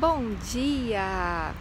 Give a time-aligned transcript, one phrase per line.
[0.00, 1.52] bom dia!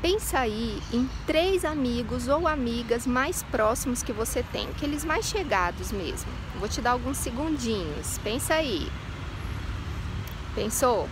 [0.00, 5.90] Pensa aí em três amigos ou amigas mais próximos que você tem, aqueles mais chegados
[5.90, 6.30] mesmo.
[6.60, 8.16] Vou te dar alguns segundinhos.
[8.22, 8.88] Pensa aí.
[10.54, 11.08] Pensou?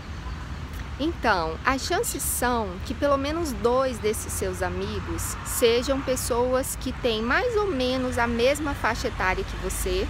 [1.00, 7.20] Então, as chances são que pelo menos dois desses seus amigos sejam pessoas que têm
[7.20, 10.06] mais ou menos a mesma faixa etária que você,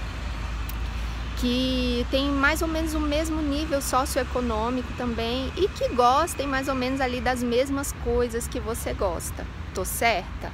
[1.47, 6.75] que tem mais ou menos o mesmo nível socioeconômico também e que gostem mais ou
[6.75, 9.47] menos ali das mesmas coisas que você gosta.
[9.73, 10.51] Tô certa?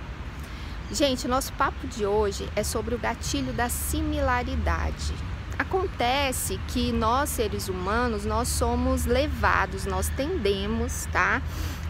[0.91, 5.15] Gente, nosso papo de hoje é sobre o gatilho da similaridade.
[5.59, 11.41] Acontece que nós seres humanos, nós somos levados, nós tendemos, tá,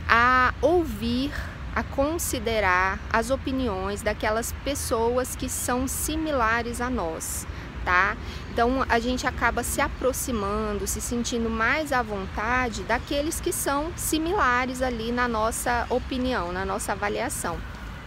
[0.08, 1.32] a ouvir,
[1.74, 7.48] a considerar as opiniões daquelas pessoas que são similares a nós
[7.84, 8.16] tá?
[8.52, 14.82] Então a gente acaba se aproximando, se sentindo mais à vontade daqueles que são similares
[14.82, 17.58] ali na nossa opinião, na nossa avaliação,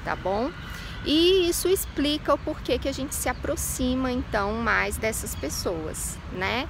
[0.03, 0.51] tá bom?
[1.05, 6.67] E isso explica o porquê que a gente se aproxima então mais dessas pessoas, né?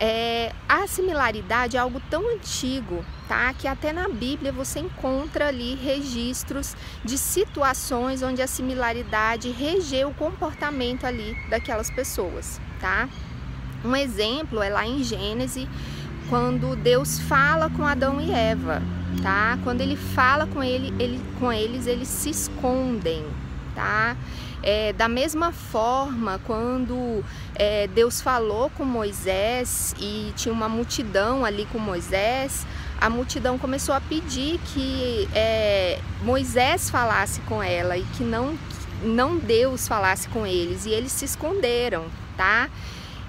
[0.00, 3.52] É, a similaridade é algo tão antigo, tá?
[3.52, 10.14] Que até na Bíblia você encontra ali registros de situações onde a similaridade regeu o
[10.14, 13.08] comportamento ali daquelas pessoas, tá?
[13.84, 15.68] Um exemplo é lá em Gênesis,
[16.28, 18.80] quando Deus fala com Adão e Eva,
[19.20, 19.58] tá?
[19.64, 23.24] Quando ele fala com ele, ele com eles, eles se escondem,
[23.74, 24.16] tá?
[24.62, 31.66] É, da mesma forma, quando é, Deus falou com Moisés e tinha uma multidão ali
[31.66, 32.66] com Moisés,
[33.00, 38.58] a multidão começou a pedir que é, Moisés falasse com ela e que não,
[39.02, 42.68] não Deus falasse com eles, e eles se esconderam, tá?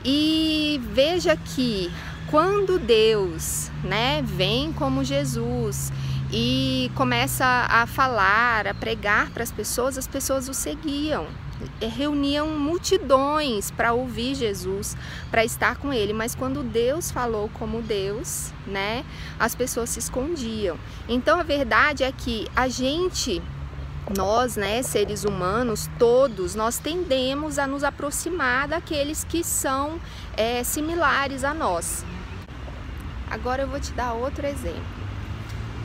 [0.04, 1.92] E veja que
[2.30, 5.92] quando Deus, né, vem como Jesus
[6.32, 11.28] e começa a falar, a pregar para as pessoas, as pessoas o seguiam.
[11.82, 14.96] Reuniam multidões para ouvir Jesus,
[15.30, 19.04] para estar com ele, mas quando Deus falou como Deus, né,
[19.38, 20.78] as pessoas se escondiam.
[21.08, 23.42] Então a verdade é que a gente
[24.16, 30.00] nós, né, seres humanos, todos, nós tendemos a nos aproximar daqueles que são
[30.36, 32.04] é, similares a nós.
[33.30, 35.09] Agora eu vou te dar outro exemplo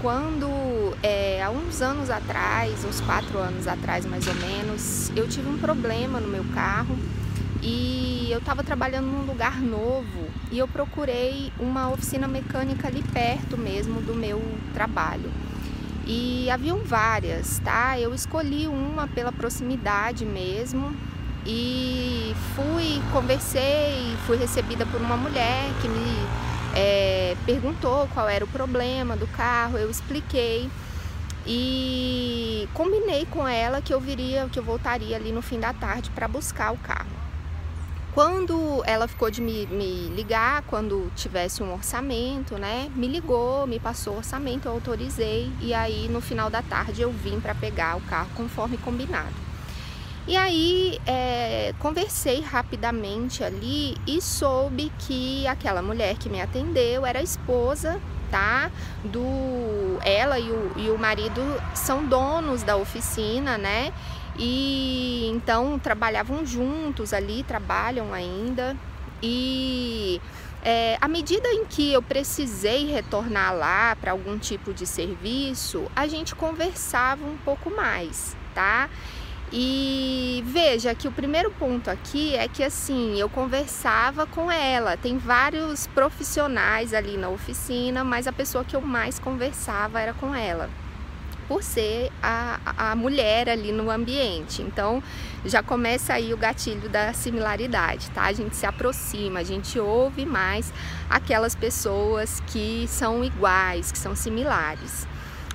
[0.04, 5.48] quando é, há uns anos atrás, uns quatro anos atrás mais ou menos, eu tive
[5.48, 6.94] um problema no meu carro
[7.62, 13.56] e eu estava trabalhando num lugar novo e eu procurei uma oficina mecânica ali perto
[13.56, 14.42] mesmo do meu
[14.74, 15.32] trabalho.
[16.06, 17.98] E haviam várias, tá?
[17.98, 20.94] Eu escolhi uma pela proximidade mesmo
[21.46, 28.48] e fui, conversei, fui recebida por uma mulher que me é, perguntou qual era o
[28.48, 30.68] problema do carro, eu expliquei
[31.46, 36.10] e combinei com ela que eu viria, que eu voltaria ali no fim da tarde
[36.10, 37.24] para buscar o carro.
[38.14, 42.88] Quando ela ficou de me, me, ligar, quando tivesse um orçamento, né?
[42.94, 47.10] Me ligou, me passou o orçamento, eu autorizei e aí no final da tarde eu
[47.10, 49.34] vim para pegar o carro conforme combinado.
[50.28, 57.18] E aí é, conversei rapidamente ali e soube que aquela mulher que me atendeu era
[57.18, 58.70] a esposa, tá?
[59.04, 61.40] Do ela e o, e o marido
[61.74, 63.92] são donos da oficina, né?
[64.38, 68.76] E então trabalhavam juntos ali, trabalham ainda.
[69.22, 70.20] E
[70.64, 76.06] é, à medida em que eu precisei retornar lá para algum tipo de serviço, a
[76.06, 78.88] gente conversava um pouco mais, tá?
[79.56, 84.96] E veja que o primeiro ponto aqui é que assim, eu conversava com ela.
[84.96, 90.34] Tem vários profissionais ali na oficina, mas a pessoa que eu mais conversava era com
[90.34, 90.68] ela.
[91.46, 94.60] Por ser a, a mulher ali no ambiente.
[94.60, 95.00] Então
[95.44, 98.22] já começa aí o gatilho da similaridade, tá?
[98.24, 100.72] A gente se aproxima, a gente ouve mais
[101.08, 105.06] aquelas pessoas que são iguais, que são similares.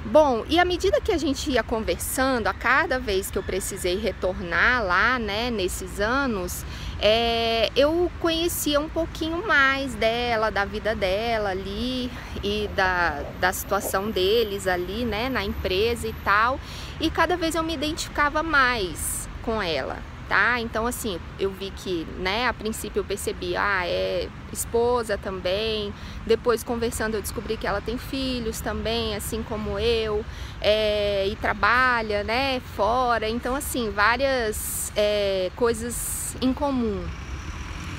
[0.05, 3.97] Bom, e à medida que a gente ia conversando, a cada vez que eu precisei
[3.97, 6.63] retornar lá, né, nesses anos,
[7.01, 12.09] é, eu conhecia um pouquinho mais dela, da vida dela ali
[12.41, 16.57] e da, da situação deles ali, né, na empresa e tal.
[16.99, 20.61] E cada vez eu me identificava mais com ela tá?
[20.61, 25.91] Então, assim, eu vi que, né, a princípio eu percebi, ah, é esposa também.
[26.25, 30.23] Depois, conversando, eu descobri que ela tem filhos também, assim como eu,
[30.61, 33.27] é, e trabalha, né, fora.
[33.27, 37.03] Então, assim, várias é, coisas em comum.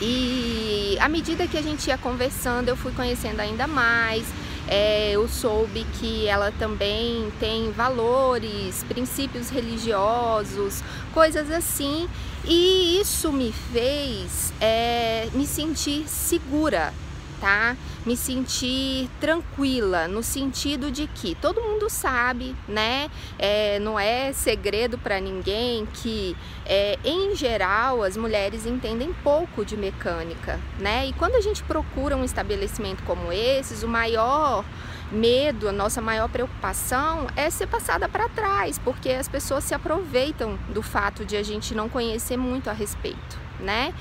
[0.01, 4.25] E à medida que a gente ia conversando, eu fui conhecendo ainda mais
[4.69, 12.09] é, eu soube que ela também tem valores, princípios religiosos, coisas assim,
[12.45, 16.93] e isso me fez é, me sentir segura
[17.41, 17.77] tá?
[18.05, 23.11] Me sentir tranquila, no sentido de que todo mundo sabe, né?
[23.39, 29.77] É, não é segredo para ninguém que, é, em geral, as mulheres entendem pouco de
[29.77, 31.07] mecânica, né?
[31.07, 34.65] E quando a gente procura um estabelecimento como esses, o maior
[35.11, 40.57] medo, a nossa maior preocupação é ser passada para trás, porque as pessoas se aproveitam
[40.73, 43.93] do fato de a gente não conhecer muito a respeito, né?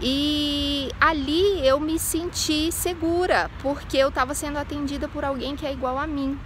[0.00, 5.72] E ali eu me senti segura, porque eu estava sendo atendida por alguém que é
[5.72, 6.38] igual a mim,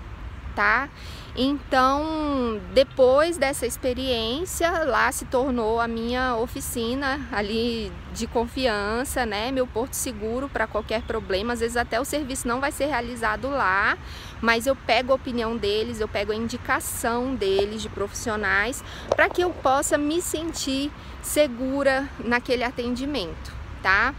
[0.55, 0.89] tá?
[1.35, 9.51] Então, depois dessa experiência, lá se tornou a minha oficina ali de confiança, né?
[9.51, 11.55] Meu porto seguro para qualquer problema.
[11.55, 13.97] Às vezes até o serviço não vai ser realizado lá,
[14.43, 19.43] mas eu pego a opinião deles, eu pego a indicação deles de profissionais para que
[19.43, 23.53] eu possa me sentir segura naquele atendimento,
[23.83, 24.15] tá?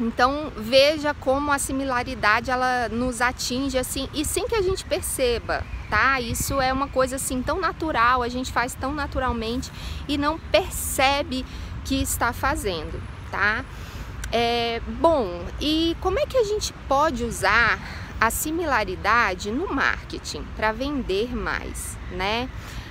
[0.00, 5.64] Então veja como a similaridade ela nos atinge assim e sem que a gente perceba,
[5.90, 6.20] tá?
[6.20, 9.70] Isso é uma coisa assim tão natural, a gente faz tão naturalmente
[10.06, 11.44] e não percebe
[11.84, 13.64] que está fazendo, tá?
[14.30, 17.78] É, bom, e como é que a gente pode usar
[18.20, 22.48] a similaridade no marketing para vender mais, né?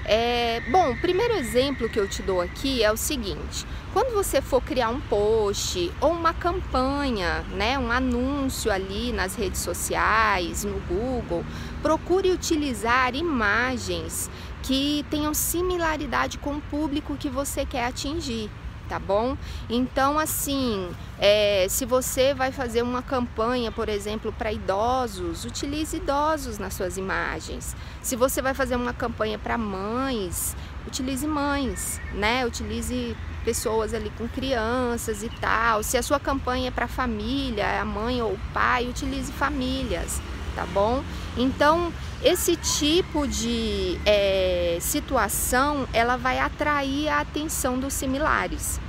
[0.10, 4.42] É, bom, o primeiro exemplo que eu te dou aqui é o seguinte: quando você
[4.42, 10.80] for criar um post ou uma campanha, né, um anúncio ali nas redes sociais, no
[10.88, 11.44] Google,
[11.82, 14.32] procure utilizar imagens
[14.64, 18.50] que tenham similaridade com o público que você quer atingir
[18.88, 19.38] tá bom?
[19.70, 20.90] Então, assim,
[21.20, 26.98] é, se você vai fazer uma campanha, por exemplo, para idosos, utilize idosos nas suas
[26.98, 27.76] imagens.
[28.02, 30.56] Se você vai fazer uma campanha para mães,
[30.86, 32.46] utilize mães, né?
[32.46, 35.82] Utilize pessoas ali com crianças e tal.
[35.84, 40.22] Se a sua campanha é para família, a mãe ou o pai, utilize famílias,
[40.58, 41.04] tá bom?
[41.38, 41.94] Então,
[42.24, 48.82] esse tipo de é, situação, ela vai atrair a atenção dos similares,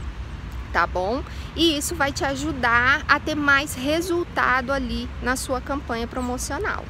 [0.73, 1.23] tá bom?
[1.55, 6.87] E isso vai te ajudar a ter mais resultado ali na sua campanha promocional.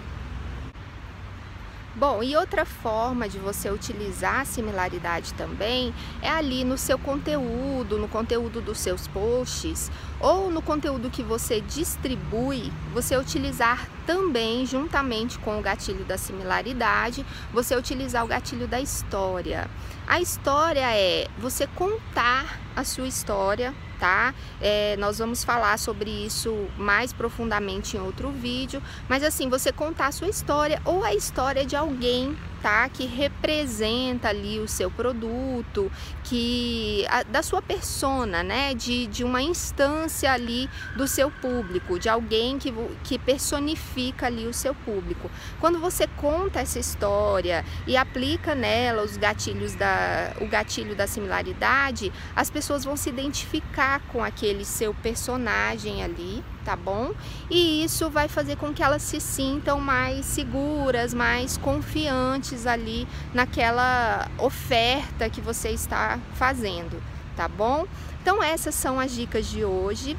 [1.97, 5.93] Bom, e outra forma de você utilizar a similaridade também
[6.23, 9.91] é ali no seu conteúdo, no conteúdo dos seus posts
[10.21, 17.27] ou no conteúdo que você distribui, você utilizar também, juntamente com o gatilho da similaridade,
[17.53, 19.69] você utilizar o gatilho da história.
[20.07, 24.33] A história é você contar a sua história tá?
[24.61, 30.07] É, nós vamos falar sobre isso mais profundamente em outro vídeo, mas assim, você contar
[30.07, 32.89] a sua história ou a história de alguém tá?
[32.89, 35.91] Que representa ali o seu produto,
[36.25, 38.75] que a, da sua persona, né?
[38.75, 42.73] De, de uma instância ali do seu público, de alguém que,
[43.05, 45.31] que personifica ali o seu público.
[45.61, 52.13] Quando você conta essa história e aplica nela os gatilhos da o gatilho da similaridade,
[52.35, 57.15] as pessoas vão se identificar com aquele seu personagem ali, tá bom?
[57.49, 64.31] E isso vai fazer com que elas se sintam mais seguras, mais confiantes ali naquela
[64.37, 67.03] oferta que você está fazendo,
[67.35, 67.87] tá bom?
[68.21, 70.15] Então essas são as dicas de hoje.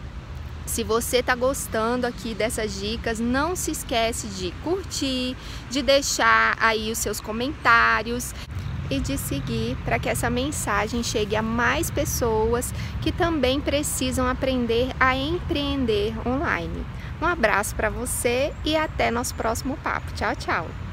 [0.65, 5.37] Se você está gostando aqui dessas dicas, não se esquece de curtir,
[5.69, 8.33] de deixar aí os seus comentários
[8.89, 14.89] e de seguir para que essa mensagem chegue a mais pessoas que também precisam aprender
[14.99, 16.85] a empreender online.
[17.21, 20.11] Um abraço para você e até nosso próximo papo.
[20.13, 20.88] Tchau, tchau!